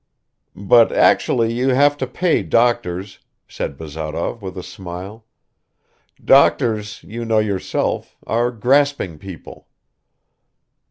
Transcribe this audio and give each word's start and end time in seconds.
"But 0.55 0.91
actually 0.91 1.53
you 1.53 1.75
have 1.75 1.95
to 1.97 2.07
pay 2.07 2.41
doctors," 2.41 3.19
said 3.47 3.77
Bazarov 3.77 4.41
with 4.41 4.57
a 4.57 4.63
smile. 4.63 5.27
"Doctors, 6.25 7.03
you 7.03 7.23
know 7.23 7.37
yourself, 7.37 8.17
are 8.25 8.49
grasping 8.49 9.19
people." 9.19 9.67